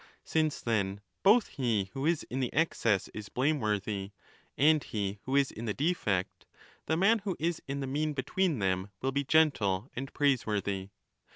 [0.01, 4.11] iigi" MAGNA MORALIA 35 since then both he who is in the excess is blameworthy
[4.57, 6.47] and he who is in the defect,
[6.87, 10.89] the man who is in the mean between them will be gentle and praiseworthy.